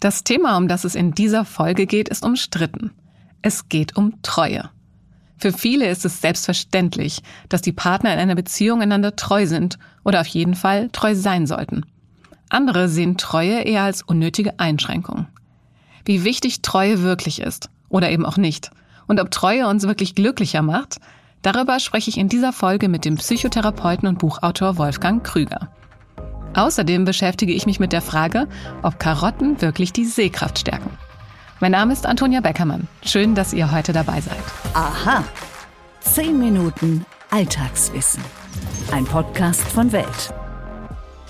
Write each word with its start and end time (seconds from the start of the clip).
Das 0.00 0.24
Thema, 0.24 0.56
um 0.56 0.66
das 0.66 0.84
es 0.84 0.94
in 0.94 1.12
dieser 1.12 1.44
Folge 1.44 1.84
geht, 1.84 2.08
ist 2.08 2.24
umstritten. 2.24 2.90
Es 3.42 3.68
geht 3.68 3.96
um 3.96 4.22
Treue. 4.22 4.70
Für 5.36 5.52
viele 5.52 5.90
ist 5.90 6.06
es 6.06 6.22
selbstverständlich, 6.22 7.22
dass 7.50 7.60
die 7.60 7.72
Partner 7.72 8.12
in 8.14 8.18
einer 8.18 8.34
Beziehung 8.34 8.80
einander 8.80 9.14
treu 9.14 9.46
sind 9.46 9.78
oder 10.02 10.22
auf 10.22 10.26
jeden 10.26 10.54
Fall 10.54 10.88
treu 10.90 11.14
sein 11.14 11.46
sollten. 11.46 11.84
Andere 12.48 12.88
sehen 12.88 13.18
Treue 13.18 13.60
eher 13.60 13.82
als 13.82 14.02
unnötige 14.02 14.58
Einschränkung. 14.58 15.26
Wie 16.06 16.24
wichtig 16.24 16.62
Treue 16.62 17.02
wirklich 17.02 17.40
ist 17.40 17.68
oder 17.90 18.10
eben 18.10 18.24
auch 18.24 18.38
nicht 18.38 18.70
und 19.06 19.20
ob 19.20 19.30
Treue 19.30 19.66
uns 19.66 19.86
wirklich 19.86 20.14
glücklicher 20.14 20.62
macht, 20.62 20.98
darüber 21.42 21.78
spreche 21.78 22.08
ich 22.08 22.16
in 22.16 22.28
dieser 22.28 22.54
Folge 22.54 22.88
mit 22.88 23.04
dem 23.04 23.16
Psychotherapeuten 23.16 24.08
und 24.08 24.18
Buchautor 24.18 24.78
Wolfgang 24.78 25.22
Krüger. 25.22 25.68
Außerdem 26.54 27.04
beschäftige 27.04 27.52
ich 27.52 27.66
mich 27.66 27.80
mit 27.80 27.92
der 27.92 28.02
Frage, 28.02 28.48
ob 28.82 28.98
Karotten 28.98 29.60
wirklich 29.60 29.92
die 29.92 30.04
Sehkraft 30.04 30.58
stärken. 30.58 30.90
Mein 31.60 31.72
Name 31.72 31.92
ist 31.92 32.06
Antonia 32.06 32.40
Beckermann. 32.40 32.88
Schön, 33.04 33.34
dass 33.34 33.52
ihr 33.52 33.70
heute 33.70 33.92
dabei 33.92 34.20
seid. 34.20 34.38
Aha. 34.74 35.24
Zehn 36.00 36.38
Minuten 36.38 37.04
Alltagswissen. 37.30 38.24
Ein 38.90 39.04
Podcast 39.04 39.62
von 39.62 39.92
Welt. 39.92 40.34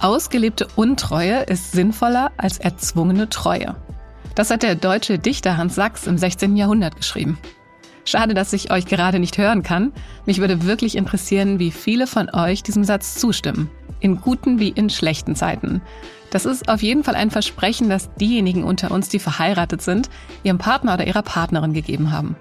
Ausgelebte 0.00 0.66
Untreue 0.76 1.42
ist 1.42 1.72
sinnvoller 1.72 2.32
als 2.38 2.58
erzwungene 2.58 3.28
Treue. 3.28 3.76
Das 4.34 4.50
hat 4.50 4.62
der 4.62 4.76
deutsche 4.76 5.18
Dichter 5.18 5.56
Hans 5.56 5.74
Sachs 5.74 6.06
im 6.06 6.16
16. 6.16 6.56
Jahrhundert 6.56 6.96
geschrieben. 6.96 7.38
Schade, 8.10 8.34
dass 8.34 8.52
ich 8.52 8.72
euch 8.72 8.86
gerade 8.86 9.20
nicht 9.20 9.38
hören 9.38 9.62
kann. 9.62 9.92
Mich 10.26 10.40
würde 10.40 10.66
wirklich 10.66 10.96
interessieren, 10.96 11.60
wie 11.60 11.70
viele 11.70 12.08
von 12.08 12.28
euch 12.28 12.64
diesem 12.64 12.82
Satz 12.82 13.14
zustimmen 13.14 13.70
in 14.00 14.20
guten 14.20 14.58
wie 14.58 14.70
in 14.70 14.90
schlechten 14.90 15.36
Zeiten. 15.36 15.80
Das 16.32 16.44
ist 16.44 16.68
auf 16.68 16.82
jeden 16.82 17.04
Fall 17.04 17.14
ein 17.14 17.30
Versprechen, 17.30 17.88
das 17.88 18.12
diejenigen 18.14 18.64
unter 18.64 18.90
uns, 18.90 19.10
die 19.10 19.20
verheiratet 19.20 19.80
sind, 19.80 20.10
ihrem 20.42 20.58
Partner 20.58 20.94
oder 20.94 21.06
ihrer 21.06 21.22
Partnerin 21.22 21.72
gegeben 21.72 22.10
haben. 22.10 22.34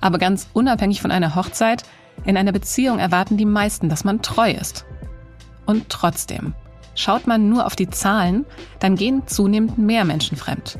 Aber 0.00 0.16
ganz 0.16 0.48
unabhängig 0.54 1.02
von 1.02 1.10
einer 1.10 1.34
Hochzeit, 1.34 1.82
in 2.24 2.38
einer 2.38 2.52
Beziehung 2.52 2.98
erwarten 2.98 3.36
die 3.36 3.44
meisten, 3.44 3.90
dass 3.90 4.04
man 4.04 4.22
treu 4.22 4.50
ist. 4.50 4.86
Und 5.66 5.90
trotzdem, 5.90 6.54
schaut 6.94 7.26
man 7.26 7.50
nur 7.50 7.66
auf 7.66 7.76
die 7.76 7.90
Zahlen, 7.90 8.46
dann 8.78 8.96
gehen 8.96 9.26
zunehmend 9.26 9.76
mehr 9.76 10.06
Menschen 10.06 10.38
fremd. 10.38 10.78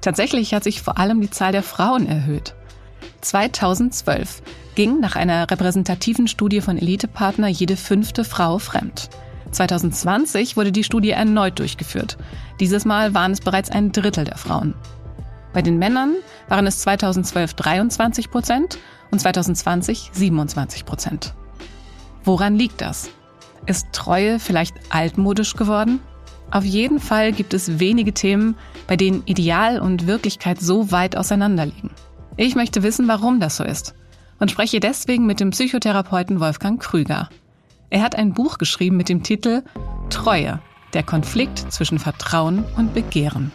Tatsächlich 0.00 0.54
hat 0.54 0.64
sich 0.64 0.80
vor 0.80 0.96
allem 0.96 1.20
die 1.20 1.30
Zahl 1.30 1.52
der 1.52 1.62
Frauen 1.62 2.06
erhöht. 2.06 2.54
2012 3.20 4.42
ging 4.74 5.00
nach 5.00 5.16
einer 5.16 5.50
repräsentativen 5.50 6.28
Studie 6.28 6.60
von 6.60 6.78
Elitepartner 6.78 7.48
jede 7.48 7.76
fünfte 7.76 8.24
Frau 8.24 8.58
fremd. 8.58 9.08
2020 9.50 10.56
wurde 10.56 10.72
die 10.72 10.84
Studie 10.84 11.10
erneut 11.10 11.58
durchgeführt. 11.58 12.18
Dieses 12.60 12.84
Mal 12.84 13.14
waren 13.14 13.32
es 13.32 13.40
bereits 13.40 13.70
ein 13.70 13.92
Drittel 13.92 14.24
der 14.24 14.36
Frauen. 14.36 14.74
Bei 15.52 15.62
den 15.62 15.78
Männern 15.78 16.14
waren 16.48 16.66
es 16.66 16.80
2012 16.80 17.54
23 17.54 18.30
Prozent 18.30 18.78
und 19.10 19.18
2020 19.20 20.10
27 20.12 20.84
Prozent. 20.84 21.34
Woran 22.24 22.56
liegt 22.56 22.80
das? 22.80 23.10
Ist 23.66 23.88
Treue 23.92 24.38
vielleicht 24.38 24.76
altmodisch 24.90 25.54
geworden? 25.54 26.00
Auf 26.50 26.64
jeden 26.64 27.00
Fall 27.00 27.32
gibt 27.32 27.52
es 27.54 27.78
wenige 27.78 28.14
Themen, 28.14 28.56
bei 28.86 28.96
denen 28.96 29.22
Ideal 29.26 29.80
und 29.80 30.06
Wirklichkeit 30.06 30.60
so 30.60 30.90
weit 30.90 31.16
auseinanderliegen. 31.16 31.90
Ich 32.40 32.54
möchte 32.54 32.84
wissen, 32.84 33.08
warum 33.08 33.40
das 33.40 33.56
so 33.56 33.64
ist 33.64 33.96
und 34.38 34.48
spreche 34.52 34.78
deswegen 34.78 35.26
mit 35.26 35.40
dem 35.40 35.50
Psychotherapeuten 35.50 36.38
Wolfgang 36.38 36.80
Krüger. 36.80 37.28
Er 37.90 38.00
hat 38.00 38.14
ein 38.14 38.32
Buch 38.32 38.58
geschrieben 38.58 38.96
mit 38.96 39.08
dem 39.08 39.24
Titel 39.24 39.64
Treue, 40.08 40.60
der 40.94 41.02
Konflikt 41.02 41.72
zwischen 41.72 41.98
Vertrauen 41.98 42.64
und 42.76 42.94
Begehren. 42.94 43.50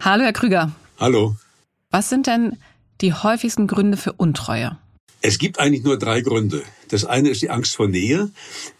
Hallo, 0.00 0.22
Herr 0.22 0.32
Krüger. 0.32 0.70
Hallo. 1.00 1.34
Was 1.90 2.08
sind 2.08 2.28
denn 2.28 2.56
die 3.00 3.12
häufigsten 3.12 3.66
Gründe 3.66 3.96
für 3.96 4.12
Untreue? 4.12 4.78
Es 5.22 5.38
gibt 5.38 5.58
eigentlich 5.58 5.82
nur 5.82 5.98
drei 5.98 6.20
Gründe. 6.20 6.62
Das 6.88 7.04
eine 7.04 7.30
ist 7.30 7.42
die 7.42 7.50
Angst 7.50 7.74
vor 7.74 7.88
Nähe. 7.88 8.30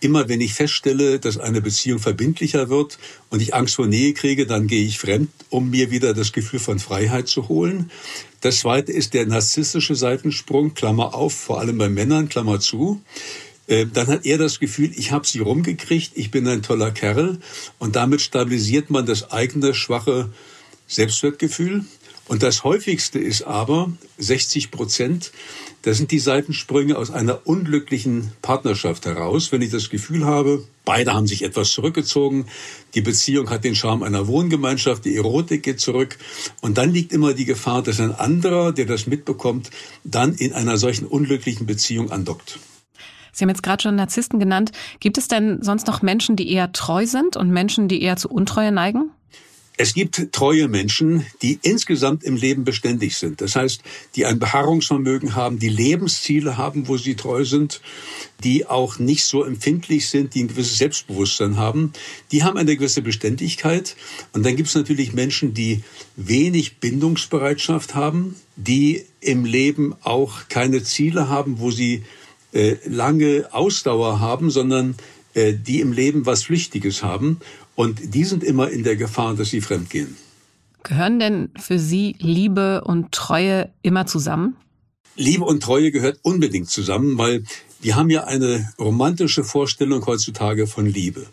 Immer 0.00 0.28
wenn 0.28 0.40
ich 0.40 0.54
feststelle, 0.54 1.18
dass 1.18 1.38
eine 1.38 1.60
Beziehung 1.60 1.98
verbindlicher 1.98 2.68
wird 2.68 2.98
und 3.30 3.40
ich 3.40 3.54
Angst 3.54 3.74
vor 3.74 3.86
Nähe 3.86 4.12
kriege, 4.12 4.46
dann 4.46 4.66
gehe 4.66 4.84
ich 4.84 4.98
fremd, 4.98 5.30
um 5.50 5.70
mir 5.70 5.90
wieder 5.90 6.14
das 6.14 6.32
Gefühl 6.32 6.60
von 6.60 6.78
Freiheit 6.78 7.26
zu 7.26 7.48
holen. 7.48 7.90
Das 8.42 8.60
zweite 8.60 8.92
ist 8.92 9.14
der 9.14 9.26
narzisstische 9.26 9.96
Seitensprung, 9.96 10.74
Klammer 10.74 11.14
auf, 11.14 11.34
vor 11.34 11.58
allem 11.58 11.78
bei 11.78 11.88
Männern, 11.88 12.28
Klammer 12.28 12.60
zu. 12.60 13.00
Äh, 13.66 13.86
dann 13.92 14.06
hat 14.06 14.24
er 14.24 14.38
das 14.38 14.60
Gefühl, 14.60 14.92
ich 14.94 15.10
habe 15.10 15.26
sie 15.26 15.40
rumgekriegt, 15.40 16.12
ich 16.14 16.30
bin 16.30 16.46
ein 16.46 16.62
toller 16.62 16.92
Kerl 16.92 17.40
und 17.78 17.96
damit 17.96 18.20
stabilisiert 18.20 18.90
man 18.90 19.06
das 19.06 19.32
eigene 19.32 19.74
schwache 19.74 20.30
Selbstwertgefühl. 20.86 21.84
Und 22.28 22.42
das 22.42 22.64
häufigste 22.64 23.18
ist 23.18 23.42
aber 23.42 23.92
60 24.18 24.70
Prozent. 24.70 25.32
Das 25.86 25.98
sind 25.98 26.10
die 26.10 26.18
Seitensprünge 26.18 26.98
aus 26.98 27.12
einer 27.12 27.46
unglücklichen 27.46 28.32
Partnerschaft 28.42 29.06
heraus. 29.06 29.52
Wenn 29.52 29.62
ich 29.62 29.70
das 29.70 29.88
Gefühl 29.88 30.26
habe, 30.26 30.64
beide 30.84 31.14
haben 31.14 31.28
sich 31.28 31.44
etwas 31.44 31.70
zurückgezogen, 31.70 32.46
die 32.96 33.02
Beziehung 33.02 33.50
hat 33.50 33.62
den 33.62 33.76
Charme 33.76 34.02
einer 34.02 34.26
Wohngemeinschaft, 34.26 35.04
die 35.04 35.14
Erotik 35.14 35.62
geht 35.62 35.78
zurück. 35.78 36.18
Und 36.60 36.76
dann 36.76 36.92
liegt 36.92 37.12
immer 37.12 37.34
die 37.34 37.44
Gefahr, 37.44 37.84
dass 37.84 38.00
ein 38.00 38.12
anderer, 38.12 38.72
der 38.72 38.86
das 38.86 39.06
mitbekommt, 39.06 39.70
dann 40.02 40.34
in 40.34 40.54
einer 40.54 40.76
solchen 40.76 41.06
unglücklichen 41.06 41.66
Beziehung 41.66 42.10
andockt. 42.10 42.58
Sie 43.30 43.44
haben 43.44 43.50
jetzt 43.50 43.62
gerade 43.62 43.84
schon 43.84 43.94
Narzissten 43.94 44.40
genannt. 44.40 44.72
Gibt 44.98 45.18
es 45.18 45.28
denn 45.28 45.62
sonst 45.62 45.86
noch 45.86 46.02
Menschen, 46.02 46.34
die 46.34 46.50
eher 46.50 46.72
treu 46.72 47.06
sind 47.06 47.36
und 47.36 47.50
Menschen, 47.50 47.86
die 47.86 48.02
eher 48.02 48.16
zu 48.16 48.28
Untreue 48.28 48.72
neigen? 48.72 49.12
Es 49.78 49.92
gibt 49.92 50.32
treue 50.32 50.68
Menschen, 50.68 51.26
die 51.42 51.58
insgesamt 51.62 52.24
im 52.24 52.36
Leben 52.36 52.64
beständig 52.64 53.16
sind. 53.16 53.42
Das 53.42 53.56
heißt, 53.56 53.82
die 54.14 54.24
ein 54.24 54.38
Beharrungsvermögen 54.38 55.34
haben, 55.34 55.58
die 55.58 55.68
Lebensziele 55.68 56.56
haben, 56.56 56.88
wo 56.88 56.96
sie 56.96 57.14
treu 57.14 57.44
sind, 57.44 57.82
die 58.42 58.66
auch 58.66 58.98
nicht 58.98 59.24
so 59.24 59.44
empfindlich 59.44 60.08
sind, 60.08 60.34
die 60.34 60.44
ein 60.44 60.48
gewisses 60.48 60.78
Selbstbewusstsein 60.78 61.58
haben. 61.58 61.92
Die 62.32 62.42
haben 62.42 62.56
eine 62.56 62.74
gewisse 62.74 63.02
Beständigkeit. 63.02 63.96
Und 64.32 64.46
dann 64.46 64.56
gibt 64.56 64.70
es 64.70 64.74
natürlich 64.74 65.12
Menschen, 65.12 65.52
die 65.52 65.82
wenig 66.16 66.78
Bindungsbereitschaft 66.78 67.94
haben, 67.94 68.34
die 68.56 69.04
im 69.20 69.44
Leben 69.44 69.94
auch 70.02 70.48
keine 70.48 70.82
Ziele 70.84 71.28
haben, 71.28 71.58
wo 71.58 71.70
sie 71.70 72.04
äh, 72.52 72.76
lange 72.86 73.48
Ausdauer 73.52 74.20
haben, 74.20 74.50
sondern 74.50 74.94
die 75.36 75.80
im 75.80 75.92
Leben 75.92 76.26
was 76.26 76.44
Flüchtiges 76.44 77.02
haben. 77.02 77.40
Und 77.74 78.14
die 78.14 78.24
sind 78.24 78.42
immer 78.42 78.70
in 78.70 78.84
der 78.84 78.96
Gefahr, 78.96 79.34
dass 79.34 79.50
sie 79.50 79.60
fremdgehen. 79.60 80.16
Gehören 80.82 81.18
denn 81.18 81.50
für 81.58 81.78
Sie 81.78 82.14
Liebe 82.18 82.82
und 82.84 83.12
Treue 83.12 83.70
immer 83.82 84.06
zusammen? 84.06 84.56
Liebe 85.16 85.44
und 85.44 85.62
Treue 85.62 85.90
gehört 85.90 86.20
unbedingt 86.22 86.70
zusammen, 86.70 87.18
weil 87.18 87.42
wir 87.80 87.96
haben 87.96 88.10
ja 88.10 88.24
eine 88.24 88.72
romantische 88.78 89.44
Vorstellung 89.44 90.04
heutzutage 90.06 90.66
von 90.66 90.86
Liebe. 90.86 91.26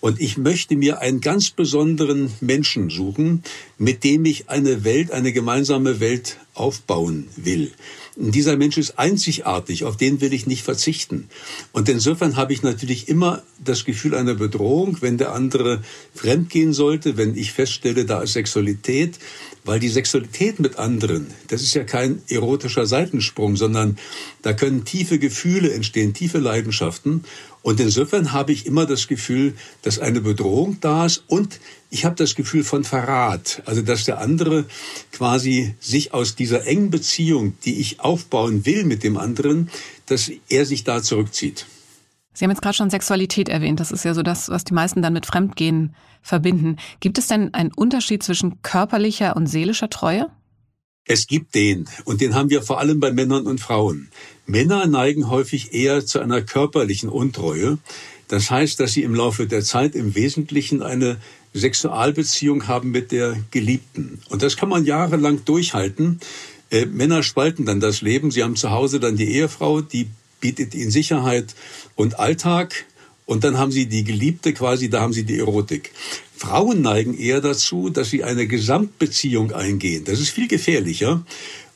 Und 0.00 0.20
ich 0.20 0.38
möchte 0.38 0.76
mir 0.76 1.00
einen 1.00 1.20
ganz 1.20 1.50
besonderen 1.50 2.32
Menschen 2.40 2.88
suchen, 2.88 3.42
mit 3.78 4.04
dem 4.04 4.24
ich 4.24 4.48
eine 4.48 4.84
Welt, 4.84 5.10
eine 5.10 5.32
gemeinsame 5.32 5.98
Welt 5.98 6.38
aufbauen 6.54 7.28
will. 7.36 7.72
Und 8.14 8.34
dieser 8.34 8.56
Mensch 8.56 8.78
ist 8.78 8.98
einzigartig, 8.98 9.84
auf 9.84 9.96
den 9.96 10.20
will 10.20 10.32
ich 10.32 10.46
nicht 10.46 10.62
verzichten. 10.62 11.28
Und 11.72 11.88
insofern 11.88 12.36
habe 12.36 12.52
ich 12.52 12.62
natürlich 12.62 13.08
immer 13.08 13.42
das 13.64 13.84
Gefühl 13.84 14.14
einer 14.14 14.34
Bedrohung, 14.34 14.98
wenn 15.00 15.18
der 15.18 15.32
andere 15.32 15.82
fremdgehen 16.14 16.72
sollte, 16.72 17.16
wenn 17.16 17.36
ich 17.36 17.52
feststelle, 17.52 18.04
da 18.04 18.22
ist 18.22 18.32
Sexualität, 18.32 19.18
weil 19.64 19.78
die 19.78 19.88
Sexualität 19.88 20.58
mit 20.58 20.78
anderen, 20.78 21.28
das 21.48 21.62
ist 21.62 21.74
ja 21.74 21.84
kein 21.84 22.22
erotischer 22.28 22.86
Seitensprung, 22.86 23.56
sondern 23.56 23.98
da 24.42 24.52
können 24.52 24.84
tiefe 24.84 25.18
Gefühle 25.18 25.72
entstehen, 25.72 26.14
tiefe 26.14 26.38
Leidenschaften. 26.38 27.24
Und 27.62 27.80
insofern 27.80 28.32
habe 28.32 28.52
ich 28.52 28.66
immer 28.66 28.86
das 28.86 29.08
Gefühl, 29.08 29.54
dass 29.82 29.98
eine 29.98 30.20
Bedrohung 30.20 30.78
da 30.80 31.06
ist 31.06 31.24
und 31.26 31.60
ich 31.90 32.04
habe 32.04 32.14
das 32.14 32.34
Gefühl 32.34 32.64
von 32.64 32.84
Verrat. 32.84 33.62
Also 33.66 33.82
dass 33.82 34.04
der 34.04 34.18
andere 34.18 34.64
quasi 35.12 35.74
sich 35.80 36.14
aus 36.14 36.34
dieser 36.34 36.66
engen 36.66 36.90
Beziehung, 36.90 37.54
die 37.64 37.80
ich 37.80 38.00
aufbauen 38.00 38.64
will 38.66 38.84
mit 38.84 39.02
dem 39.02 39.16
anderen, 39.16 39.70
dass 40.06 40.30
er 40.48 40.66
sich 40.66 40.84
da 40.84 41.02
zurückzieht. 41.02 41.66
Sie 42.32 42.44
haben 42.44 42.52
jetzt 42.52 42.62
gerade 42.62 42.76
schon 42.76 42.90
Sexualität 42.90 43.48
erwähnt. 43.48 43.80
Das 43.80 43.90
ist 43.90 44.04
ja 44.04 44.14
so 44.14 44.22
das, 44.22 44.48
was 44.48 44.62
die 44.62 44.74
meisten 44.74 45.02
dann 45.02 45.12
mit 45.12 45.26
Fremdgehen 45.26 45.96
verbinden. 46.22 46.76
Gibt 47.00 47.18
es 47.18 47.26
denn 47.26 47.52
einen 47.52 47.72
Unterschied 47.72 48.22
zwischen 48.22 48.62
körperlicher 48.62 49.34
und 49.34 49.48
seelischer 49.48 49.90
Treue? 49.90 50.30
Es 51.08 51.26
gibt 51.26 51.54
den, 51.54 51.88
und 52.04 52.20
den 52.20 52.34
haben 52.34 52.50
wir 52.50 52.62
vor 52.62 52.78
allem 52.78 53.00
bei 53.00 53.10
Männern 53.10 53.46
und 53.46 53.60
Frauen. 53.60 54.08
Männer 54.46 54.86
neigen 54.86 55.30
häufig 55.30 55.72
eher 55.72 56.04
zu 56.04 56.20
einer 56.20 56.42
körperlichen 56.42 57.08
Untreue. 57.08 57.78
Das 58.28 58.50
heißt, 58.50 58.78
dass 58.78 58.92
sie 58.92 59.02
im 59.02 59.14
Laufe 59.14 59.46
der 59.46 59.62
Zeit 59.62 59.94
im 59.94 60.14
Wesentlichen 60.14 60.82
eine 60.82 61.16
Sexualbeziehung 61.54 62.68
haben 62.68 62.90
mit 62.90 63.10
der 63.10 63.36
Geliebten. 63.50 64.20
Und 64.28 64.42
das 64.42 64.58
kann 64.58 64.68
man 64.68 64.84
jahrelang 64.84 65.46
durchhalten. 65.46 66.20
Äh, 66.70 66.84
Männer 66.84 67.22
spalten 67.22 67.64
dann 67.64 67.80
das 67.80 68.02
Leben. 68.02 68.30
Sie 68.30 68.44
haben 68.44 68.56
zu 68.56 68.70
Hause 68.70 69.00
dann 69.00 69.16
die 69.16 69.32
Ehefrau, 69.32 69.80
die 69.80 70.08
bietet 70.40 70.74
ihnen 70.74 70.90
Sicherheit 70.90 71.54
und 71.96 72.18
Alltag. 72.18 72.84
und 73.24 73.44
dann 73.44 73.58
haben 73.58 73.72
sie 73.72 73.86
die 73.86 74.04
Geliebte 74.04 74.54
quasi, 74.54 74.88
da 74.88 75.00
haben 75.02 75.12
sie 75.12 75.24
die 75.24 75.38
Erotik. 75.38 75.92
Frauen 76.38 76.82
neigen 76.82 77.18
eher 77.18 77.40
dazu, 77.40 77.90
dass 77.90 78.10
sie 78.10 78.22
eine 78.22 78.46
Gesamtbeziehung 78.46 79.52
eingehen. 79.52 80.04
Das 80.04 80.20
ist 80.20 80.30
viel 80.30 80.46
gefährlicher. 80.46 81.24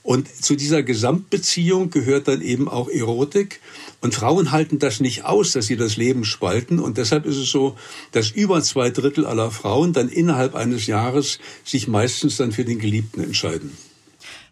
Und 0.05 0.29
zu 0.29 0.55
dieser 0.55 0.83
Gesamtbeziehung 0.85 1.91
gehört 1.91 2.29
dann 2.29 2.41
eben 2.41 2.69
auch 2.69 2.89
Erotik. 2.89 3.61
Und 4.01 4.15
Frauen 4.15 4.53
halten 4.53 4.79
das 4.79 5.01
nicht 5.01 5.25
aus, 5.25 5.53
dass 5.53 5.67
sie 5.67 5.77
das 5.77 5.97
Leben 5.97 6.25
spalten. 6.25 6.79
Und 6.79 6.97
deshalb 6.97 7.27
ist 7.27 7.37
es 7.37 7.51
so, 7.51 7.77
dass 8.13 8.31
über 8.31 8.63
zwei 8.63 8.91
Drittel 8.91 9.27
aller 9.27 9.51
Frauen 9.51 9.93
dann 9.93 10.09
innerhalb 10.09 10.55
eines 10.55 10.87
Jahres 10.87 11.41
sich 11.65 11.89
meistens 11.89 12.37
dann 12.37 12.53
für 12.53 12.65
den 12.65 12.79
Geliebten 12.79 13.21
entscheiden. 13.21 13.77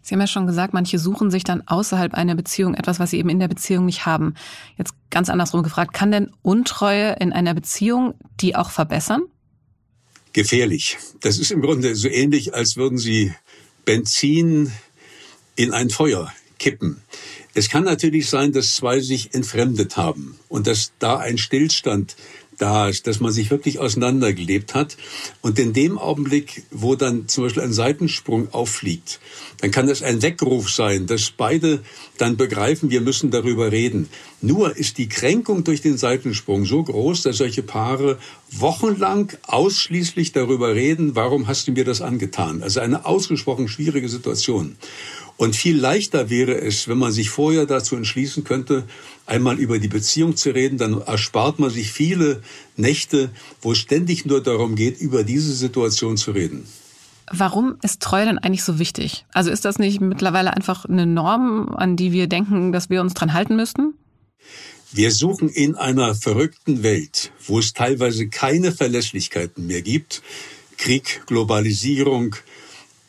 Sie 0.01 0.13
haben 0.13 0.21
ja 0.21 0.27
schon 0.27 0.47
gesagt, 0.47 0.73
manche 0.73 0.99
suchen 0.99 1.31
sich 1.31 1.45
dann 1.45 1.63
außerhalb 1.67 2.13
einer 2.15 2.35
Beziehung 2.35 2.73
etwas, 2.73 2.99
was 2.99 3.11
sie 3.11 3.17
eben 3.17 3.29
in 3.29 3.39
der 3.39 3.47
Beziehung 3.47 3.85
nicht 3.85 4.05
haben. 4.05 4.35
Jetzt 4.77 4.93
ganz 5.09 5.29
andersrum 5.29 5.63
gefragt, 5.63 5.93
kann 5.93 6.11
denn 6.11 6.31
Untreue 6.41 7.15
in 7.19 7.31
einer 7.31 7.53
Beziehung 7.53 8.15
die 8.41 8.55
auch 8.55 8.71
verbessern? 8.71 9.21
Gefährlich. 10.33 10.97
Das 11.19 11.37
ist 11.37 11.51
im 11.51 11.61
Grunde 11.61 11.95
so 11.95 12.07
ähnlich, 12.07 12.53
als 12.53 12.77
würden 12.77 12.97
Sie 12.97 13.33
Benzin 13.85 14.71
in 15.55 15.73
ein 15.73 15.89
Feuer 15.89 16.31
kippen. 16.59 17.01
Es 17.53 17.69
kann 17.69 17.83
natürlich 17.83 18.29
sein, 18.29 18.53
dass 18.53 18.75
zwei 18.75 19.01
sich 19.01 19.33
entfremdet 19.33 19.97
haben 19.97 20.39
und 20.47 20.67
dass 20.67 20.93
da 20.99 21.17
ein 21.17 21.37
Stillstand 21.37 22.15
da 22.61 22.87
ist, 22.87 23.07
dass 23.07 23.19
man 23.19 23.31
sich 23.31 23.49
wirklich 23.49 23.79
auseinandergelebt 23.79 24.75
hat. 24.75 24.97
Und 25.41 25.57
in 25.57 25.73
dem 25.73 25.97
Augenblick, 25.97 26.63
wo 26.71 26.95
dann 26.95 27.27
zum 27.27 27.45
Beispiel 27.45 27.63
ein 27.63 27.73
Seitensprung 27.73 28.53
auffliegt, 28.53 29.19
dann 29.59 29.71
kann 29.71 29.87
das 29.87 30.03
ein 30.03 30.21
Weckruf 30.21 30.69
sein, 30.69 31.07
dass 31.07 31.31
beide 31.31 31.81
dann 32.17 32.37
begreifen, 32.37 32.89
wir 32.89 33.01
müssen 33.01 33.31
darüber 33.31 33.71
reden. 33.71 34.09
Nur 34.41 34.75
ist 34.75 34.97
die 34.97 35.09
Kränkung 35.09 35.63
durch 35.63 35.81
den 35.81 35.97
Seitensprung 35.97 36.65
so 36.65 36.83
groß, 36.83 37.23
dass 37.23 37.37
solche 37.37 37.63
Paare 37.63 38.17
wochenlang 38.51 39.33
ausschließlich 39.43 40.31
darüber 40.31 40.75
reden, 40.75 41.15
warum 41.15 41.47
hast 41.47 41.67
du 41.67 41.71
mir 41.71 41.85
das 41.85 42.01
angetan? 42.01 42.63
Also 42.63 42.79
eine 42.79 43.05
ausgesprochen 43.05 43.67
schwierige 43.67 44.09
Situation. 44.09 44.77
Und 45.41 45.55
viel 45.55 45.75
leichter 45.75 46.29
wäre 46.29 46.61
es, 46.61 46.87
wenn 46.87 46.99
man 46.99 47.11
sich 47.11 47.31
vorher 47.31 47.65
dazu 47.65 47.95
entschließen 47.95 48.43
könnte, 48.43 48.83
einmal 49.25 49.57
über 49.57 49.79
die 49.79 49.87
Beziehung 49.87 50.35
zu 50.35 50.51
reden, 50.51 50.77
dann 50.77 51.01
erspart 51.01 51.57
man 51.57 51.71
sich 51.71 51.91
viele 51.91 52.43
Nächte, 52.77 53.31
wo 53.59 53.71
es 53.71 53.79
ständig 53.79 54.23
nur 54.27 54.43
darum 54.43 54.75
geht, 54.75 55.01
über 55.01 55.23
diese 55.23 55.51
Situation 55.53 56.15
zu 56.15 56.29
reden. 56.29 56.67
Warum 57.31 57.77
ist 57.81 58.03
Treue 58.03 58.25
denn 58.25 58.37
eigentlich 58.37 58.63
so 58.63 58.77
wichtig? 58.77 59.25
Also 59.33 59.49
ist 59.49 59.65
das 59.65 59.79
nicht 59.79 59.99
mittlerweile 59.99 60.53
einfach 60.53 60.85
eine 60.85 61.07
Norm, 61.07 61.73
an 61.75 61.95
die 61.95 62.11
wir 62.11 62.27
denken, 62.27 62.71
dass 62.71 62.91
wir 62.91 63.01
uns 63.01 63.15
dran 63.15 63.33
halten 63.33 63.55
müssten? 63.55 63.95
Wir 64.91 65.09
suchen 65.09 65.49
in 65.49 65.73
einer 65.73 66.13
verrückten 66.13 66.83
Welt, 66.83 67.31
wo 67.47 67.57
es 67.57 67.73
teilweise 67.73 68.29
keine 68.29 68.71
Verlässlichkeiten 68.71 69.65
mehr 69.65 69.81
gibt, 69.81 70.21
Krieg, 70.77 71.23
Globalisierung, 71.25 72.35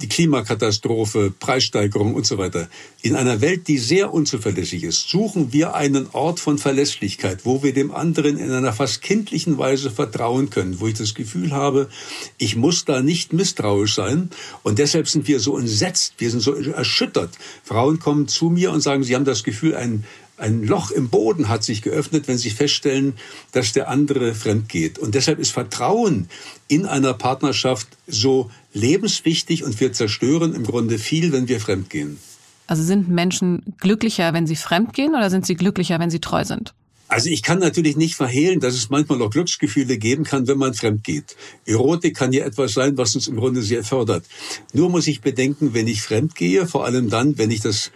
die 0.03 0.09
Klimakatastrophe, 0.09 1.33
Preissteigerung 1.39 2.15
und 2.15 2.27
so 2.27 2.37
weiter. 2.37 2.69
In 3.01 3.15
einer 3.15 3.41
Welt, 3.41 3.69
die 3.69 3.79
sehr 3.79 4.13
unzuverlässig 4.13 4.83
ist, 4.83 5.09
suchen 5.09 5.53
wir 5.53 5.75
einen 5.75 6.09
Ort 6.13 6.41
von 6.41 6.59
Verlässlichkeit, 6.59 7.45
wo 7.45 7.63
wir 7.63 7.73
dem 7.73 7.93
anderen 7.93 8.37
in 8.37 8.51
einer 8.51 8.73
fast 8.73 9.01
kindlichen 9.01 9.59
Weise 9.59 9.91
vertrauen 9.91 10.51
können, 10.51 10.81
wo 10.81 10.89
ich 10.89 10.95
das 10.95 11.15
Gefühl 11.15 11.53
habe, 11.53 11.89
ich 12.37 12.57
muss 12.57 12.85
da 12.85 13.01
nicht 13.01 13.33
misstrauisch 13.33 13.95
sein. 13.95 14.31
Und 14.63 14.79
deshalb 14.79 15.09
sind 15.09 15.29
wir 15.29 15.41
so 15.41 15.57
entsetzt, 15.57 16.15
wir 16.19 16.31
sind 16.31 16.41
so 16.41 16.55
erschüttert. 16.55 17.31
Frauen 17.63 17.99
kommen 17.99 18.29
zu 18.29 18.51
mir 18.51 18.73
und 18.73 18.81
sagen, 18.81 19.05
sie 19.05 19.15
haben 19.15 19.25
das 19.25 19.45
Gefühl, 19.45 19.77
ein, 19.77 20.05
ein 20.37 20.65
Loch 20.65 20.91
im 20.91 21.09
Boden 21.09 21.49
hat 21.49 21.63
sich 21.63 21.83
geöffnet, 21.83 22.27
wenn 22.27 22.39
sie 22.39 22.51
feststellen, 22.51 23.15
dass 23.53 23.73
der 23.73 23.89
andere 23.89 24.35
fremd 24.35 24.69
geht. 24.69 24.99
Und 24.99 25.15
deshalb 25.15 25.39
ist 25.39 25.53
Vertrauen 25.53 26.29
in 26.67 26.87
einer 26.87 27.15
Partnerschaft 27.15 27.87
so 28.09 28.51
lebenswichtig 28.73 29.65
und 29.65 29.81
wir 29.81 29.93
zerstören 29.93 30.55
im 30.55 30.65
Grunde 30.65 30.99
viel, 30.99 31.33
wenn 31.33 31.49
wir 31.49 31.61
fremdgehen. 31.61 32.19
Also 32.67 32.83
sind 32.83 33.09
Menschen 33.09 33.63
glücklicher, 33.79 34.33
wenn 34.33 34.47
sie 34.47 34.57
fremdgehen 34.57 35.15
oder 35.15 35.31
sind 35.31 35.47
sie 35.47 35.57
glücklicher, 35.57 35.99
wenn 35.99 36.11
sie 36.11 36.21
treu 36.21 36.45
sind? 36.45 36.75
Also 37.09 37.29
ich 37.29 37.43
kann 37.43 37.59
natürlich 37.59 37.99
nicht 37.99 38.15
verhehlen, 38.15 38.61
dass 38.61 38.73
es 38.73 38.89
manchmal 38.89 39.21
auch 39.21 39.29
Glücksgefühle 39.29 39.99
geben 39.99 40.25
kann, 40.25 40.49
wenn 40.49 40.57
man 40.57 40.73
fremd 40.73 41.05
geht. 41.05 41.37
Erotik 41.67 42.17
kann 42.17 42.33
ja 42.33 42.47
etwas 42.47 42.73
sein, 42.73 42.97
was 42.97 43.15
uns 43.15 43.29
im 43.29 43.37
Grunde 43.37 43.61
sehr 43.61 43.85
fördert. 43.85 44.25
Nur 44.73 44.89
muss 44.89 45.07
ich 45.07 45.21
bedenken, 45.21 45.75
wenn 45.75 45.89
ich 45.89 46.01
fremd 46.01 46.35
gehe, 46.35 46.67
vor 46.67 46.87
allem 46.87 47.11
dann, 47.11 47.37
wenn 47.37 47.51
ich 47.51 47.61
das 47.61 47.91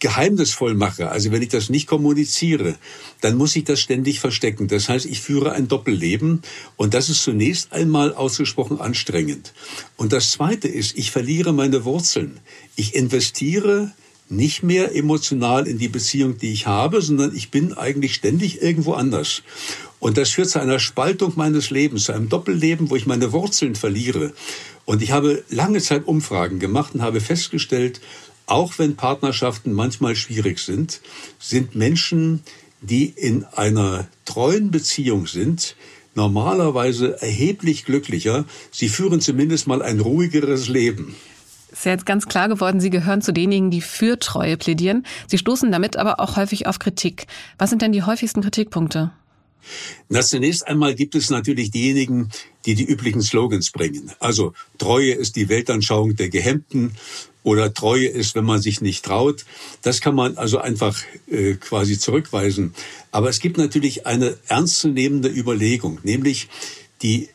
geheimnisvoll 0.00 0.74
mache, 0.74 1.10
also 1.10 1.32
wenn 1.32 1.42
ich 1.42 1.48
das 1.48 1.70
nicht 1.70 1.86
kommuniziere, 1.86 2.76
dann 3.20 3.36
muss 3.36 3.56
ich 3.56 3.64
das 3.64 3.80
ständig 3.80 4.20
verstecken. 4.20 4.68
Das 4.68 4.88
heißt, 4.88 5.06
ich 5.06 5.20
führe 5.20 5.52
ein 5.52 5.68
Doppelleben 5.68 6.42
und 6.76 6.94
das 6.94 7.08
ist 7.08 7.22
zunächst 7.22 7.72
einmal 7.72 8.14
ausgesprochen 8.14 8.80
anstrengend. 8.80 9.52
Und 9.96 10.12
das 10.12 10.30
Zweite 10.30 10.68
ist, 10.68 10.96
ich 10.96 11.10
verliere 11.10 11.52
meine 11.52 11.84
Wurzeln. 11.84 12.38
Ich 12.76 12.94
investiere 12.94 13.92
nicht 14.30 14.62
mehr 14.62 14.94
emotional 14.94 15.66
in 15.66 15.78
die 15.78 15.88
Beziehung, 15.88 16.38
die 16.38 16.52
ich 16.52 16.66
habe, 16.66 17.00
sondern 17.00 17.34
ich 17.34 17.50
bin 17.50 17.72
eigentlich 17.72 18.14
ständig 18.14 18.62
irgendwo 18.62 18.92
anders. 18.92 19.42
Und 20.00 20.16
das 20.16 20.30
führt 20.30 20.50
zu 20.50 20.60
einer 20.60 20.78
Spaltung 20.78 21.32
meines 21.36 21.70
Lebens, 21.70 22.04
zu 22.04 22.12
einem 22.12 22.28
Doppelleben, 22.28 22.90
wo 22.90 22.96
ich 22.96 23.06
meine 23.06 23.32
Wurzeln 23.32 23.74
verliere. 23.74 24.32
Und 24.84 25.02
ich 25.02 25.12
habe 25.12 25.44
lange 25.50 25.80
Zeit 25.80 26.06
Umfragen 26.06 26.58
gemacht 26.58 26.94
und 26.94 27.02
habe 27.02 27.20
festgestellt, 27.20 28.00
auch 28.48 28.78
wenn 28.78 28.96
Partnerschaften 28.96 29.72
manchmal 29.72 30.16
schwierig 30.16 30.58
sind, 30.58 31.00
sind 31.38 31.74
Menschen, 31.74 32.42
die 32.80 33.06
in 33.06 33.44
einer 33.44 34.08
treuen 34.24 34.70
Beziehung 34.70 35.26
sind, 35.26 35.76
normalerweise 36.14 37.20
erheblich 37.20 37.84
glücklicher. 37.84 38.44
Sie 38.70 38.88
führen 38.88 39.20
zumindest 39.20 39.66
mal 39.66 39.82
ein 39.82 40.00
ruhigeres 40.00 40.68
Leben. 40.68 41.14
Ist 41.70 41.84
ja 41.84 41.92
jetzt 41.92 42.06
ganz 42.06 42.26
klar 42.26 42.48
geworden, 42.48 42.80
Sie 42.80 42.90
gehören 42.90 43.20
zu 43.20 43.32
denjenigen, 43.32 43.70
die 43.70 43.82
für 43.82 44.18
Treue 44.18 44.56
plädieren. 44.56 45.04
Sie 45.26 45.38
stoßen 45.38 45.70
damit 45.70 45.96
aber 45.96 46.18
auch 46.18 46.36
häufig 46.36 46.66
auf 46.66 46.78
Kritik. 46.78 47.26
Was 47.58 47.70
sind 47.70 47.82
denn 47.82 47.92
die 47.92 48.02
häufigsten 48.02 48.40
Kritikpunkte? 48.40 49.12
Na, 50.08 50.22
zunächst 50.22 50.66
einmal 50.66 50.94
gibt 50.94 51.14
es 51.14 51.28
natürlich 51.28 51.70
diejenigen, 51.70 52.30
die 52.64 52.74
die 52.74 52.84
üblichen 52.84 53.20
Slogans 53.20 53.70
bringen. 53.70 54.12
Also 54.18 54.54
Treue 54.78 55.12
ist 55.12 55.36
die 55.36 55.48
Weltanschauung 55.48 56.16
der 56.16 56.30
Gehemmten 56.30 56.92
oder 57.48 57.72
Treue 57.72 58.06
ist, 58.06 58.34
wenn 58.34 58.44
man 58.44 58.60
sich 58.60 58.80
nicht 58.80 59.04
traut. 59.04 59.44
Das 59.82 60.00
kann 60.00 60.14
man 60.14 60.36
also 60.36 60.58
einfach 60.58 60.96
äh, 61.30 61.54
quasi 61.54 61.98
zurückweisen. 61.98 62.74
Aber 63.10 63.30
es 63.30 63.40
gibt 63.40 63.56
natürlich 63.56 64.06
eine 64.06 64.36
ernstzunehmende 64.48 65.28
Überlegung, 65.28 65.98
nämlich 66.02 66.48
die 67.02 67.28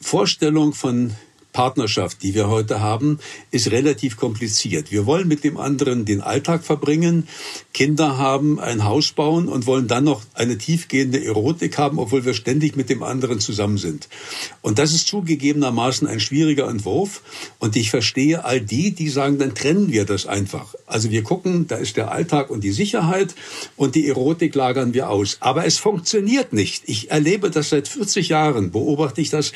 Vorstellung 0.00 0.72
von 0.74 1.14
Partnerschaft, 1.58 2.22
die 2.22 2.34
wir 2.34 2.48
heute 2.48 2.78
haben, 2.78 3.18
ist 3.50 3.72
relativ 3.72 4.16
kompliziert. 4.16 4.92
Wir 4.92 5.06
wollen 5.06 5.26
mit 5.26 5.42
dem 5.42 5.56
anderen 5.56 6.04
den 6.04 6.20
Alltag 6.20 6.62
verbringen, 6.62 7.26
Kinder 7.74 8.16
haben, 8.16 8.60
ein 8.60 8.84
Haus 8.84 9.10
bauen 9.10 9.48
und 9.48 9.66
wollen 9.66 9.88
dann 9.88 10.04
noch 10.04 10.22
eine 10.34 10.56
tiefgehende 10.56 11.24
Erotik 11.24 11.76
haben, 11.76 11.98
obwohl 11.98 12.24
wir 12.24 12.34
ständig 12.34 12.76
mit 12.76 12.90
dem 12.90 13.02
anderen 13.02 13.40
zusammen 13.40 13.76
sind. 13.76 14.08
Und 14.62 14.78
das 14.78 14.92
ist 14.92 15.08
zugegebenermaßen 15.08 16.06
ein 16.06 16.20
schwieriger 16.20 16.68
Entwurf. 16.68 17.22
Und 17.58 17.74
ich 17.74 17.90
verstehe 17.90 18.44
all 18.44 18.60
die, 18.60 18.92
die 18.92 19.08
sagen, 19.08 19.38
dann 19.38 19.56
trennen 19.56 19.90
wir 19.90 20.04
das 20.04 20.26
einfach. 20.26 20.76
Also 20.86 21.10
wir 21.10 21.24
gucken, 21.24 21.66
da 21.66 21.74
ist 21.74 21.96
der 21.96 22.12
Alltag 22.12 22.50
und 22.50 22.62
die 22.62 22.70
Sicherheit 22.70 23.34
und 23.74 23.96
die 23.96 24.06
Erotik 24.06 24.54
lagern 24.54 24.94
wir 24.94 25.10
aus. 25.10 25.38
Aber 25.40 25.66
es 25.66 25.76
funktioniert 25.78 26.52
nicht. 26.52 26.84
Ich 26.86 27.10
erlebe 27.10 27.50
das 27.50 27.70
seit 27.70 27.88
40 27.88 28.28
Jahren, 28.28 28.70
beobachte 28.70 29.20
ich 29.20 29.30
das, 29.30 29.52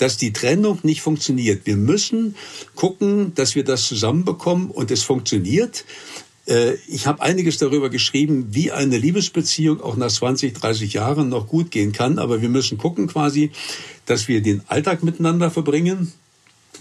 dass 0.00 0.16
die 0.16 0.32
Trennung 0.32 0.78
nicht 0.82 1.02
funktioniert. 1.02 1.66
Wir 1.66 1.76
müssen 1.76 2.34
gucken, 2.74 3.34
dass 3.34 3.54
wir 3.54 3.64
das 3.64 3.86
zusammenbekommen 3.86 4.70
und 4.70 4.90
es 4.90 5.02
funktioniert. 5.02 5.84
Äh, 6.46 6.74
ich 6.88 7.06
habe 7.06 7.20
einiges 7.20 7.58
darüber 7.58 7.90
geschrieben, 7.90 8.48
wie 8.50 8.72
eine 8.72 8.96
Liebesbeziehung 8.96 9.82
auch 9.82 9.96
nach 9.96 10.10
20, 10.10 10.54
30 10.54 10.94
Jahren 10.94 11.28
noch 11.28 11.46
gut 11.46 11.70
gehen 11.70 11.92
kann. 11.92 12.18
Aber 12.18 12.40
wir 12.40 12.48
müssen 12.48 12.78
gucken 12.78 13.08
quasi, 13.08 13.50
dass 14.06 14.26
wir 14.26 14.40
den 14.40 14.62
Alltag 14.68 15.02
miteinander 15.02 15.50
verbringen, 15.50 16.12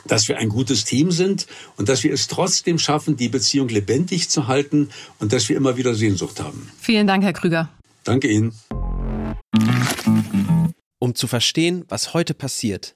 dass 0.07 0.29
wir 0.29 0.37
ein 0.37 0.47
gutes 0.47 0.85
Team 0.85 1.11
sind 1.11 1.45
und 1.75 1.89
dass 1.89 2.03
wir 2.03 2.13
es 2.13 2.29
trotzdem 2.29 2.79
schaffen, 2.79 3.17
die 3.17 3.27
Beziehung 3.27 3.67
lebendig 3.67 4.29
zu 4.29 4.47
halten 4.47 4.89
und 5.19 5.33
dass 5.33 5.49
wir 5.49 5.57
immer 5.57 5.75
wieder 5.75 5.93
Sehnsucht 5.93 6.39
haben. 6.39 6.71
Vielen 6.79 7.05
Dank, 7.05 7.25
Herr 7.25 7.33
Krüger. 7.33 7.69
Danke 8.05 8.29
Ihnen. 8.29 8.53
Um 10.99 11.15
zu 11.15 11.27
verstehen, 11.27 11.83
was 11.89 12.13
heute 12.13 12.33
passiert, 12.33 12.95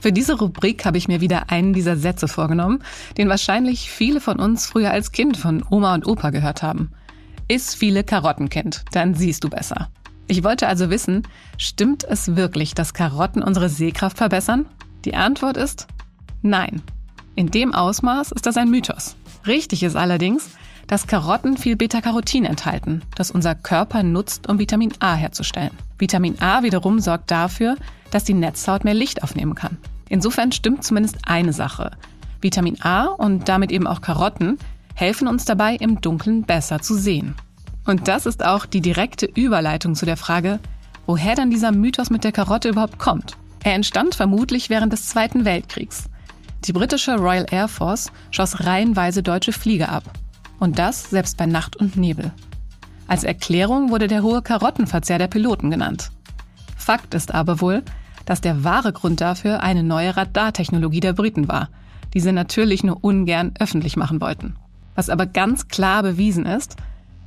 Für 0.00 0.12
diese 0.12 0.38
Rubrik 0.38 0.86
habe 0.86 0.96
ich 0.96 1.08
mir 1.08 1.20
wieder 1.20 1.50
einen 1.50 1.74
dieser 1.74 1.96
Sätze 1.96 2.26
vorgenommen, 2.26 2.82
den 3.18 3.28
wahrscheinlich 3.28 3.90
viele 3.90 4.20
von 4.20 4.40
uns 4.40 4.66
früher 4.66 4.90
als 4.90 5.12
Kind 5.12 5.36
von 5.36 5.62
Oma 5.68 5.94
und 5.94 6.06
Opa 6.06 6.30
gehört 6.30 6.62
haben. 6.62 6.90
Iss 7.48 7.74
viele 7.74 8.02
Karottenkind, 8.02 8.84
dann 8.92 9.14
siehst 9.14 9.44
du 9.44 9.50
besser. 9.50 9.90
Ich 10.26 10.42
wollte 10.42 10.68
also 10.68 10.88
wissen, 10.88 11.24
stimmt 11.58 12.04
es 12.04 12.36
wirklich, 12.36 12.74
dass 12.74 12.94
Karotten 12.94 13.42
unsere 13.42 13.68
Sehkraft 13.68 14.16
verbessern? 14.16 14.66
Die 15.04 15.14
Antwort 15.14 15.56
ist 15.56 15.86
nein. 16.40 16.82
In 17.34 17.50
dem 17.50 17.74
Ausmaß 17.74 18.32
ist 18.32 18.46
das 18.46 18.56
ein 18.56 18.70
Mythos. 18.70 19.16
Richtig 19.46 19.82
ist 19.82 19.96
allerdings, 19.96 20.50
dass 20.90 21.06
Karotten 21.06 21.56
viel 21.56 21.76
Beta-Carotin 21.76 22.44
enthalten, 22.44 23.02
das 23.14 23.30
unser 23.30 23.54
Körper 23.54 24.02
nutzt, 24.02 24.48
um 24.48 24.58
Vitamin 24.58 24.92
A 24.98 25.14
herzustellen. 25.14 25.70
Vitamin 26.00 26.42
A 26.42 26.64
wiederum 26.64 26.98
sorgt 26.98 27.30
dafür, 27.30 27.76
dass 28.10 28.24
die 28.24 28.34
Netzhaut 28.34 28.82
mehr 28.82 28.92
Licht 28.92 29.22
aufnehmen 29.22 29.54
kann. 29.54 29.78
Insofern 30.08 30.50
stimmt 30.50 30.82
zumindest 30.82 31.18
eine 31.22 31.52
Sache. 31.52 31.92
Vitamin 32.40 32.82
A 32.82 33.04
und 33.04 33.48
damit 33.48 33.70
eben 33.70 33.86
auch 33.86 34.00
Karotten 34.00 34.58
helfen 34.94 35.28
uns 35.28 35.44
dabei, 35.44 35.76
im 35.76 36.00
Dunkeln 36.00 36.42
besser 36.42 36.82
zu 36.82 36.96
sehen. 36.96 37.36
Und 37.86 38.08
das 38.08 38.26
ist 38.26 38.44
auch 38.44 38.66
die 38.66 38.80
direkte 38.80 39.26
Überleitung 39.26 39.94
zu 39.94 40.06
der 40.06 40.16
Frage, 40.16 40.58
woher 41.06 41.36
dann 41.36 41.50
dieser 41.50 41.70
Mythos 41.70 42.10
mit 42.10 42.24
der 42.24 42.32
Karotte 42.32 42.68
überhaupt 42.68 42.98
kommt. 42.98 43.36
Er 43.62 43.74
entstand 43.74 44.16
vermutlich 44.16 44.70
während 44.70 44.92
des 44.92 45.06
Zweiten 45.06 45.44
Weltkriegs. 45.44 46.10
Die 46.64 46.72
britische 46.72 47.14
Royal 47.14 47.46
Air 47.48 47.68
Force 47.68 48.10
schoss 48.32 48.66
reihenweise 48.66 49.22
deutsche 49.22 49.52
Flieger 49.52 49.90
ab. 49.90 50.02
Und 50.60 50.78
das 50.78 51.10
selbst 51.10 51.36
bei 51.36 51.46
Nacht 51.46 51.74
und 51.74 51.96
Nebel. 51.96 52.30
Als 53.08 53.24
Erklärung 53.24 53.90
wurde 53.90 54.06
der 54.06 54.22
hohe 54.22 54.42
Karottenverzehr 54.42 55.18
der 55.18 55.26
Piloten 55.26 55.70
genannt. 55.70 56.12
Fakt 56.76 57.14
ist 57.14 57.34
aber 57.34 57.60
wohl, 57.60 57.82
dass 58.26 58.40
der 58.40 58.62
wahre 58.62 58.92
Grund 58.92 59.20
dafür 59.20 59.62
eine 59.64 59.82
neue 59.82 60.16
Radartechnologie 60.16 61.00
der 61.00 61.14
Briten 61.14 61.48
war, 61.48 61.68
die 62.14 62.20
sie 62.20 62.30
natürlich 62.30 62.84
nur 62.84 63.02
ungern 63.02 63.52
öffentlich 63.58 63.96
machen 63.96 64.20
wollten. 64.20 64.54
Was 64.94 65.08
aber 65.08 65.26
ganz 65.26 65.66
klar 65.66 66.02
bewiesen 66.02 66.46
ist, 66.46 66.76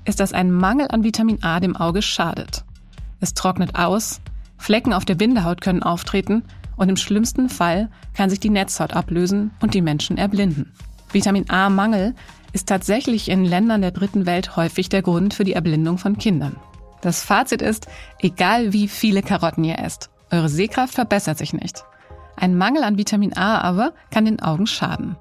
ist, 0.06 0.20
dass 0.20 0.32
ein 0.32 0.52
Mangel 0.52 0.88
an 0.90 1.04
Vitamin 1.04 1.44
A 1.44 1.60
dem 1.60 1.76
Auge 1.76 2.02
schadet. 2.02 2.64
Es 3.20 3.34
trocknet 3.34 3.76
aus, 3.76 4.22
Flecken 4.58 4.94
auf 4.94 5.06
der 5.06 5.16
Bindehaut 5.16 5.60
können 5.60 5.84
auftreten 5.84 6.44
und 6.78 6.88
im 6.88 6.98
schlimmsten 6.98 7.50
Fall 7.50 7.90
kann 8.14 8.30
sich 8.30 8.40
die 8.40 8.50
Netzhaut 8.50 8.94
ablösen 8.94 9.52
und 9.60 9.74
die 9.74 9.82
Menschen 9.82 10.18
erblinden. 10.18 10.72
Vitamin 11.12 11.50
A-Mangel 11.50 12.16
ist 12.54 12.70
tatsächlich 12.70 13.30
in 13.30 13.44
Ländern 13.44 13.82
der 13.82 13.92
dritten 13.92 14.26
Welt 14.26 14.56
häufig 14.56 14.88
der 14.88 15.02
Grund 15.02 15.34
für 15.34 15.44
die 15.44 15.54
Erblindung 15.54 15.98
von 15.98 16.18
Kindern. 16.18 16.56
Das 17.02 17.24
Fazit 17.24 17.62
ist, 17.62 17.88
egal 18.20 18.72
wie 18.72 18.88
viele 18.88 19.22
Karotten 19.22 19.64
ihr 19.64 19.80
esst, 19.80 20.10
eure 20.32 20.48
Sehkraft 20.48 20.94
verbessert 20.94 21.38
sich 21.38 21.52
nicht. 21.52 21.84
Ein 22.38 22.58
Mangel 22.58 22.84
an 22.84 22.98
Vitamin 22.98 23.36
A 23.36 23.60
aber 23.60 23.94
kann 24.10 24.26
den 24.26 24.42
Augen 24.42 24.68
schaden. 24.68 25.18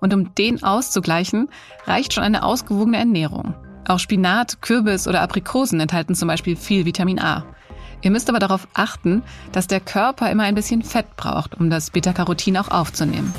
Und 0.00 0.14
um 0.14 0.34
den 0.34 0.62
auszugleichen, 0.62 1.48
reicht 1.86 2.12
schon 2.12 2.22
eine 2.22 2.44
ausgewogene 2.44 2.98
Ernährung. 2.98 3.54
Auch 3.86 3.98
Spinat, 3.98 4.62
Kürbis 4.62 5.08
oder 5.08 5.22
Aprikosen 5.22 5.80
enthalten 5.80 6.14
zum 6.14 6.28
Beispiel 6.28 6.56
viel 6.56 6.84
Vitamin 6.84 7.20
A. 7.20 7.44
Ihr 8.02 8.10
müsst 8.10 8.28
aber 8.28 8.38
darauf 8.38 8.68
achten, 8.74 9.22
dass 9.52 9.66
der 9.66 9.80
Körper 9.80 10.30
immer 10.30 10.44
ein 10.44 10.54
bisschen 10.54 10.82
Fett 10.82 11.16
braucht, 11.16 11.54
um 11.54 11.70
das 11.70 11.90
Beta-Carotin 11.90 12.58
auch 12.58 12.68
aufzunehmen. 12.68 13.32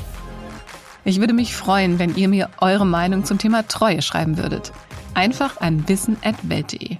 Ich 1.06 1.20
würde 1.20 1.34
mich 1.34 1.54
freuen, 1.54 2.00
wenn 2.00 2.16
ihr 2.16 2.26
mir 2.26 2.50
eure 2.60 2.84
Meinung 2.84 3.24
zum 3.24 3.38
Thema 3.38 3.68
Treue 3.68 4.02
schreiben 4.02 4.38
würdet. 4.38 4.72
Einfach 5.14 5.60
an 5.60 5.88
wissen.welt.de. 5.88 6.96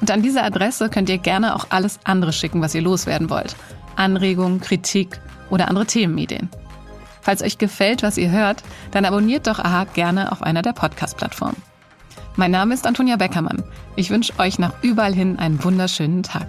Und 0.00 0.10
an 0.12 0.22
diese 0.22 0.44
Adresse 0.44 0.88
könnt 0.88 1.10
ihr 1.10 1.18
gerne 1.18 1.56
auch 1.56 1.66
alles 1.70 1.98
andere 2.04 2.32
schicken, 2.32 2.62
was 2.62 2.76
ihr 2.76 2.80
loswerden 2.80 3.28
wollt. 3.28 3.56
Anregungen, 3.96 4.60
Kritik 4.60 5.20
oder 5.50 5.66
andere 5.66 5.84
Themenideen. 5.84 6.48
Falls 7.22 7.42
euch 7.42 7.58
gefällt, 7.58 8.04
was 8.04 8.18
ihr 8.18 8.30
hört, 8.30 8.62
dann 8.92 9.04
abonniert 9.04 9.48
doch 9.48 9.58
AHA 9.58 9.84
gerne 9.94 10.30
auf 10.30 10.44
einer 10.44 10.62
der 10.62 10.72
Podcast-Plattformen. 10.72 11.60
Mein 12.36 12.52
Name 12.52 12.72
ist 12.72 12.86
Antonia 12.86 13.16
Beckermann. 13.16 13.64
Ich 13.96 14.10
wünsche 14.10 14.38
euch 14.38 14.60
nach 14.60 14.74
überall 14.82 15.12
hin 15.12 15.40
einen 15.40 15.62
wunderschönen 15.64 16.22
Tag. 16.22 16.46